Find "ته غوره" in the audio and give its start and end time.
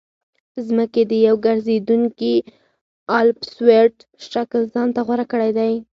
4.95-5.25